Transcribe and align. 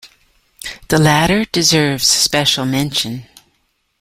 The 0.87 0.97
latter 0.97 1.45
deserves 1.45 2.07
special 2.07 2.65
mention. 2.65 3.27